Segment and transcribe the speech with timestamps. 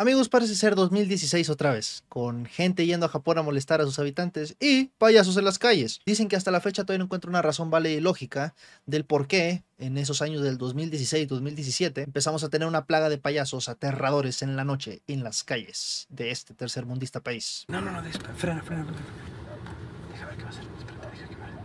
[0.00, 3.98] Amigos, parece ser 2016 otra vez, con gente yendo a Japón a molestar a sus
[3.98, 6.00] habitantes y payasos en las calles.
[6.06, 8.54] Dicen que hasta la fecha todavía no encuentro una razón vale y lógica
[8.86, 13.68] del por qué en esos años del 2016-2017 empezamos a tener una plaga de payasos
[13.68, 17.66] aterradores en la noche en las calles de este tercermundista país.
[17.68, 18.86] No, no, no, frena, frena, frena.
[20.14, 20.64] Deja ver qué va a hacer.
[20.78, 21.58] Espérate, deja que vaya.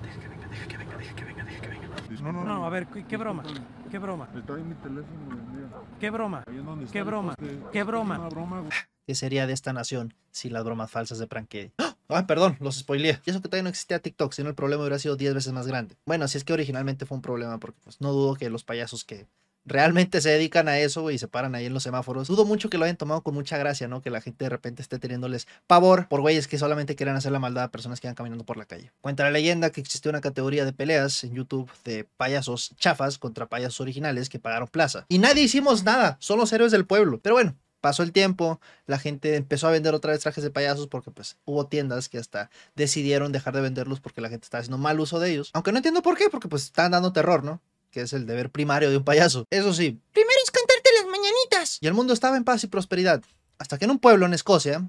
[0.00, 1.88] Deja que venga, deja que venga, deja que venga, deja que venga.
[2.22, 3.42] No, no, No, a ver, ¿qué, qué broma?
[3.90, 4.28] ¿Qué broma?
[4.36, 5.18] Está en mi teléfono,
[5.52, 5.68] mira.
[5.98, 6.44] ¿Qué broma?
[6.92, 7.34] ¿Qué broma?
[7.72, 8.68] ¿Qué broma?
[9.04, 11.72] ¿Qué sería de esta nación sin las bromas falsas de Prankedy?
[11.78, 11.96] ¡Ah!
[12.08, 12.56] ¡Ay, perdón!
[12.60, 13.20] Los spoileé.
[13.24, 15.66] Y eso que todavía no existía TikTok, sino el problema hubiera sido 10 veces más
[15.66, 15.96] grande.
[16.06, 19.04] Bueno, si es que originalmente fue un problema, porque pues no dudo que los payasos
[19.04, 19.26] que
[19.64, 22.28] realmente se dedican a eso, y se paran ahí en los semáforos.
[22.28, 24.02] Dudo mucho que lo hayan tomado con mucha gracia, ¿no?
[24.02, 27.38] Que la gente de repente esté teniéndoles pavor por güeyes que solamente quieren hacer la
[27.38, 28.92] maldad a personas que van caminando por la calle.
[29.00, 33.46] Cuenta la leyenda que existió una categoría de peleas en YouTube de payasos chafas contra
[33.46, 35.06] payasos originales que pagaron plaza.
[35.08, 37.20] Y nadie hicimos nada, son los héroes del pueblo.
[37.20, 40.86] Pero bueno, pasó el tiempo, la gente empezó a vender otra vez trajes de payasos
[40.86, 44.78] porque pues hubo tiendas que hasta decidieron dejar de venderlos porque la gente estaba haciendo
[44.78, 45.50] mal uso de ellos.
[45.54, 47.60] Aunque no entiendo por qué, porque pues están dando terror, ¿no?
[47.90, 49.46] Que es el deber primario de un payaso.
[49.50, 51.78] Eso sí, primero es cantarte las mañanitas.
[51.80, 53.22] Y el mundo estaba en paz y prosperidad.
[53.58, 54.88] Hasta que en un pueblo en Escocia,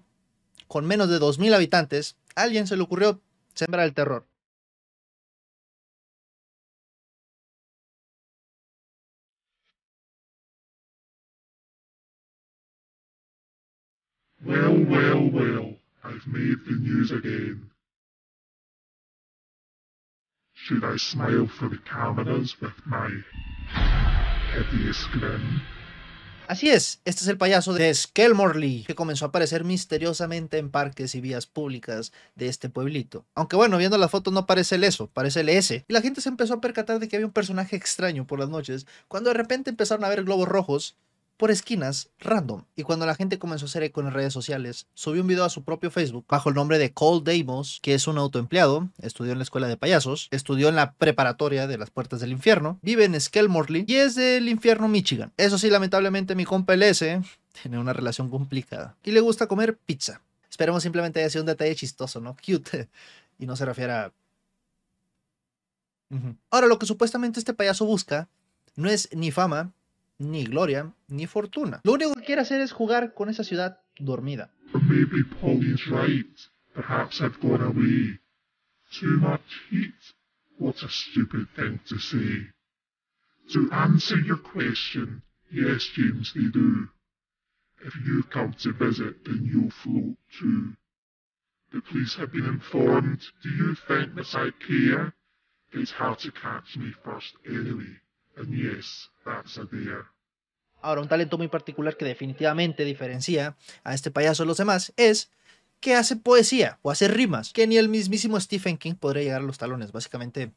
[0.67, 3.21] con menos de 2.000 habitantes, a alguien se le ocurrió
[3.55, 4.27] sembrar el terror.
[14.43, 17.70] Well, well, well, I've made the news again.
[20.71, 23.09] I smile for the cameras with my?
[26.47, 31.15] Así es, este es el payaso de Skelmorley, que comenzó a aparecer misteriosamente en parques
[31.15, 33.25] y vías públicas de este pueblito.
[33.35, 35.85] Aunque bueno, viendo las fotos no parece el eso, parece el S.
[35.87, 38.49] Y la gente se empezó a percatar de que había un personaje extraño por las
[38.49, 40.95] noches, cuando de repente empezaron a ver globos rojos
[41.41, 42.65] por esquinas random.
[42.75, 45.49] Y cuando la gente comenzó a hacer eco en redes sociales, subió un video a
[45.49, 49.39] su propio Facebook bajo el nombre de Cole Damos, que es un autoempleado, estudió en
[49.39, 53.19] la escuela de payasos, estudió en la preparatoria de las puertas del infierno, vive en
[53.19, 55.33] Skelmorley y es del infierno Michigan.
[55.35, 57.19] Eso sí, lamentablemente mi compa el S
[57.59, 60.21] tiene una relación complicada y le gusta comer pizza.
[60.47, 62.35] Esperemos simplemente haya sido un detalle chistoso, ¿no?
[62.35, 62.87] Cute.
[63.39, 64.11] Y no se refiera a...
[66.51, 68.29] Ahora, lo que supuestamente este payaso busca
[68.75, 69.73] no es ni fama,
[70.21, 71.81] ni gloria, ni fortuna.
[71.83, 74.51] Lo único que quiere hacer es jugar con esa ciudad dormida.
[83.53, 86.87] To answer your question, yes, James, they do.
[87.83, 90.75] If you come to visit, then you'll float too.
[91.73, 93.21] The police have been informed.
[93.41, 95.13] Do you think that I care?
[95.73, 97.99] It's hard to catch me first anyway.
[98.37, 100.05] And yes, that's a dare.
[100.81, 105.29] Ahora, un talento muy particular que definitivamente diferencia a este payaso de los demás es
[105.79, 109.45] que hace poesía o hace rimas, que ni el mismísimo Stephen King podría llegar a
[109.45, 109.91] los talones.
[109.91, 110.51] Básicamente,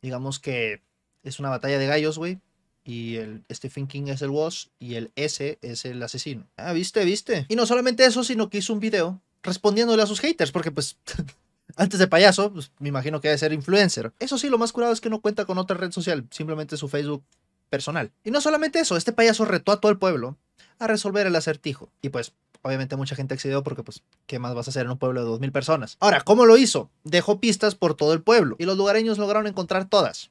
[0.00, 0.82] digamos que
[1.22, 2.38] es una batalla de gallos, güey.
[2.86, 6.46] Y el Stephen King es el boss y el S es el asesino.
[6.56, 7.46] Ah, viste, viste.
[7.48, 10.98] Y no solamente eso, sino que hizo un video respondiéndole a sus haters, porque pues
[11.76, 14.12] antes de payaso, pues, me imagino que debe ser influencer.
[14.18, 16.88] Eso sí, lo más curado es que no cuenta con otra red social, simplemente su
[16.88, 17.24] Facebook
[17.74, 18.12] personal.
[18.22, 20.38] Y no solamente eso, este payaso retó a todo el pueblo
[20.78, 21.90] a resolver el acertijo.
[22.02, 24.98] Y pues, obviamente mucha gente accedió porque pues, ¿qué más vas a hacer en un
[24.98, 25.96] pueblo de 2.000 personas?
[25.98, 26.92] Ahora, ¿cómo lo hizo?
[27.02, 30.30] Dejó pistas por todo el pueblo y los lugareños lograron encontrar todas.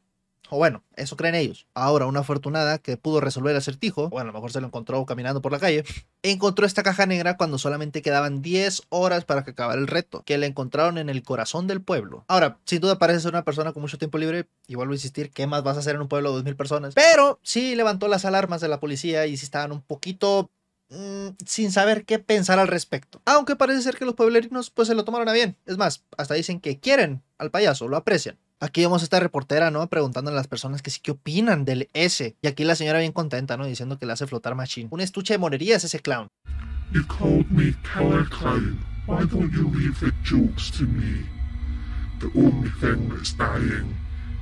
[0.49, 1.67] O bueno, eso creen ellos.
[1.73, 5.05] Ahora, una afortunada que pudo resolver el acertijo, bueno, a lo mejor se lo encontró
[5.05, 5.83] caminando por la calle,
[6.21, 10.37] encontró esta caja negra cuando solamente quedaban 10 horas para que acabara el reto, que
[10.37, 12.25] la encontraron en el corazón del pueblo.
[12.27, 15.47] Ahora, sin duda parece una persona con mucho tiempo libre, y vuelvo a insistir, ¿qué
[15.47, 16.93] más vas a hacer en un pueblo de 2.000 personas?
[16.93, 20.51] Pero sí levantó las alarmas de la policía y sí estaban un poquito
[20.93, 23.21] mm, sin saber qué pensar al respecto.
[23.25, 25.57] Aunque parece ser que los pueblerinos pues se lo tomaron a bien.
[25.65, 28.37] Es más, hasta dicen que quieren al payaso, lo aprecian.
[28.59, 29.85] Aquí vemos a esta reportera, ¿no?
[29.89, 32.37] Preguntando a las personas que sí opinan del S.
[32.41, 33.65] Y aquí la señora bien contenta, ¿no?
[33.65, 34.87] Diciendo que le hace flotar machine.
[34.89, 36.27] Un estuche de monerías ese clown.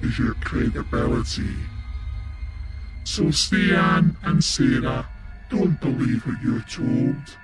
[0.03, 1.55] Is your credibility.
[3.03, 5.07] So, Stian and Sarah,
[5.51, 7.37] don't believe what you're told.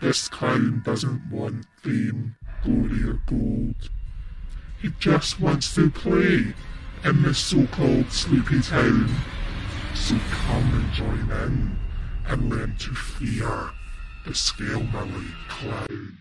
[0.00, 3.88] This clown doesn't want fame, glory, or gold.
[4.80, 6.54] He just wants to play
[7.04, 9.14] in this so-called sleepy town.
[9.94, 11.76] So come and join in
[12.26, 13.70] and learn to fear
[14.26, 16.18] the Scale-Millie Clown.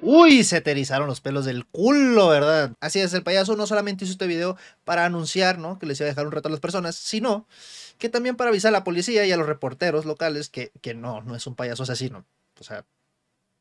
[0.00, 2.72] Uy, se te erizaron los pelos del culo, ¿verdad?
[2.80, 5.78] Así es, el payaso no solamente hizo este video para anunciar, ¿no?
[5.78, 7.46] Que les iba a dejar un reto a las personas, sino
[7.98, 11.22] que también para avisar a la policía y a los reporteros locales que, que no,
[11.22, 12.24] no es un payaso asesino.
[12.60, 12.84] O sea,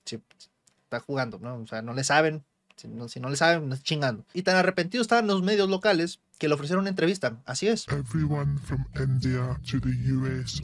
[0.06, 1.56] está jugando, ¿no?
[1.58, 2.44] O sea, no le saben,
[2.76, 4.24] si no, le saben, chingando.
[4.34, 7.38] Y tan arrepentidos estaban los medios locales que le ofrecieron una entrevista.
[7.46, 7.88] Así es.
[7.90, 10.62] Everyone from India to the US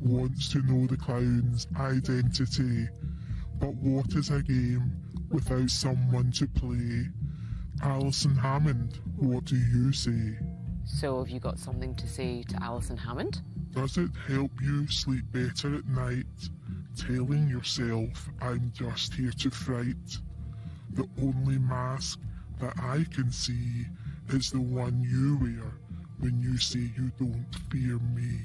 [0.00, 2.88] wants to know the clown's identity.
[3.58, 4.92] But what is a game
[5.30, 7.08] without someone to play?
[7.82, 10.38] Alison Hammond, what do you say?
[10.84, 13.42] So, have you got something to say to Alison Hammond?
[13.72, 16.26] Does it help you sleep better at night?
[16.96, 20.18] Telling yourself, I'm just here to fright.
[20.94, 22.20] The only mask
[22.60, 23.84] that I can see
[24.28, 25.72] is the one you wear
[26.20, 28.40] when you say you don't fear me.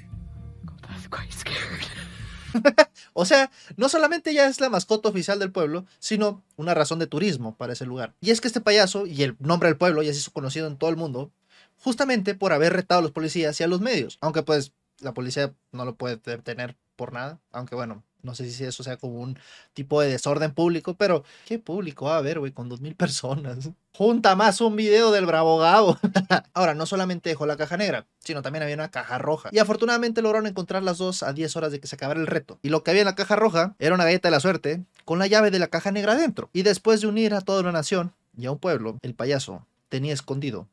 [3.14, 7.06] O sea, no solamente ya es la mascota oficial del pueblo, sino una razón de
[7.06, 8.14] turismo para ese lugar.
[8.20, 10.76] Y es que este payaso y el nombre del pueblo ya se hizo conocido en
[10.76, 11.30] todo el mundo,
[11.78, 14.18] justamente por haber retado a los policías y a los medios.
[14.20, 18.64] Aunque pues la policía no lo puede detener por nada, aunque bueno, no sé si
[18.64, 19.38] eso sea como un
[19.74, 23.70] tipo de desorden público, pero ¿qué público va a haber, güey, con dos mil personas?
[23.94, 25.98] Junta más un video del Bravo Gabo.
[26.54, 29.50] Ahora, no solamente dejó la caja negra, sino también había una caja roja.
[29.52, 32.58] Y afortunadamente lograron encontrar las dos a 10 horas de que se acabara el reto.
[32.62, 35.18] Y lo que había en la caja roja era una galleta de la suerte con
[35.18, 36.48] la llave de la caja negra dentro.
[36.52, 40.14] Y después de unir a toda una nación y a un pueblo, el payaso tenía
[40.14, 40.68] escondido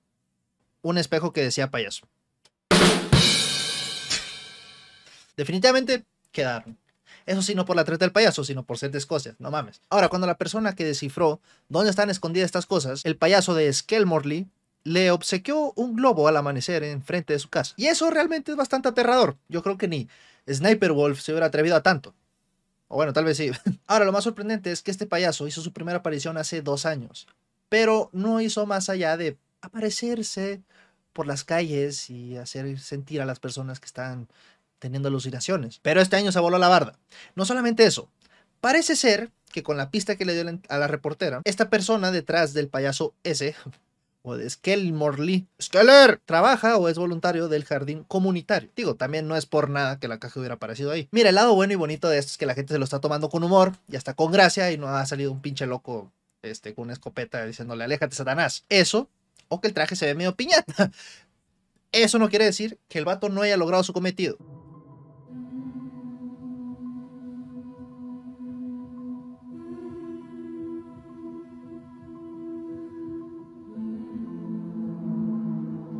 [0.82, 2.08] un espejo que decía payaso.
[5.36, 6.78] Definitivamente quedaron.
[7.30, 9.84] Eso sí, no por la treta del payaso, sino por ser de Escocia, no mames.
[9.92, 14.48] Ahora, cuando la persona que descifró dónde están escondidas estas cosas, el payaso de Skelmorley
[14.84, 17.76] le obsequió un globo al amanecer enfrente de su casa.
[17.78, 19.38] Y eso realmente es bastante aterrador.
[19.48, 20.10] Yo creo que ni
[20.52, 22.16] Sniper Wolf se hubiera atrevido a tanto.
[22.88, 23.52] O bueno, tal vez sí.
[23.86, 27.28] Ahora, lo más sorprendente es que este payaso hizo su primera aparición hace dos años.
[27.70, 30.64] Pero no hizo más allá de aparecerse
[31.14, 34.28] por las calles y hacer sentir a las personas que están
[34.80, 35.80] teniendo alucinaciones.
[35.82, 36.98] Pero este año se voló la barda.
[37.36, 38.10] No solamente eso,
[38.62, 42.54] parece ser que con la pista que le dio a la reportera, esta persona detrás
[42.54, 43.56] del payaso ese,
[44.22, 48.70] o de Skelmorley, Skeller, trabaja o es voluntario del jardín comunitario.
[48.76, 51.08] Digo, también no es por nada que la caja hubiera aparecido ahí.
[51.12, 53.00] Mira, el lado bueno y bonito de esto es que la gente se lo está
[53.00, 56.12] tomando con humor y hasta con gracia y no ha salido un pinche loco
[56.42, 58.66] este, con una escopeta diciéndole, aléjate, Satanás.
[58.70, 59.10] Eso,
[59.48, 60.92] o que el traje se ve medio piñata.
[61.92, 64.38] Eso no quiere decir que el vato no haya logrado su cometido.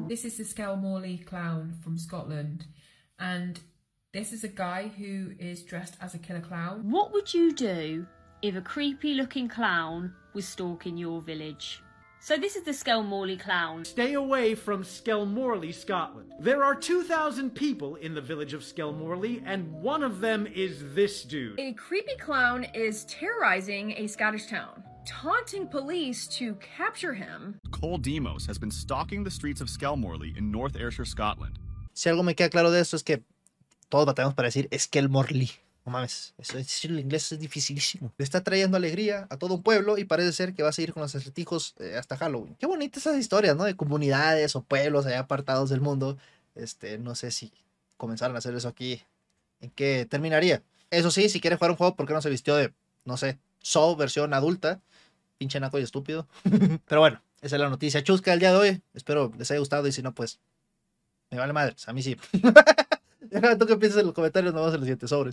[0.10, 2.66] This is the Skelmorley clown from Scotland,
[3.20, 3.60] and
[4.12, 6.90] this is a guy who is dressed as a killer clown.
[6.90, 8.08] What would you do
[8.42, 11.84] if a creepy looking clown was stalking your village?
[12.22, 13.86] So, this is the Skelmorley clown.
[13.86, 16.34] Stay away from Skelmorley, Scotland.
[16.40, 21.24] There are 2,000 people in the village of Skelmorley, and one of them is this
[21.24, 21.60] dude.
[21.60, 27.60] A creepy clown is terrorizing a Scottish town, taunting police to capture him.
[27.72, 31.58] Cole Demos has been stalking the streets of Skelmorley in North Ayrshire, Scotland.
[31.94, 33.24] Si algo me queda claro de esto es que
[33.90, 35.52] todos batallamos para decir Skelmorley.
[35.86, 38.14] No mames, eso, decir el inglés es dificilísimo.
[38.18, 40.94] Le está trayendo alegría a todo un pueblo y parece ser que va a seguir
[40.94, 42.56] con los acertijos eh, hasta Halloween.
[42.60, 43.64] Qué bonitas esas historias, ¿no?
[43.64, 46.18] De comunidades o pueblos allá apartados del mundo.
[46.54, 47.52] Este, no sé si
[47.98, 49.02] comenzaron a hacer eso aquí.
[49.62, 50.62] ¿En qué terminaría?
[50.92, 52.72] Eso sí, si quiere jugar un juego, ¿por qué no se vistió de,
[53.06, 54.82] no sé, Saw versión adulta?
[55.40, 56.28] Pinche naco y estúpido.
[56.86, 58.82] Pero bueno, esa es la noticia chusca del día de hoy.
[58.94, 60.40] Espero les haya gustado y si no, pues
[61.32, 61.88] me vale madres.
[61.88, 62.18] A mí sí.
[63.60, 65.28] Tú que pienses en los comentarios, nos vemos en los siguientes sobres.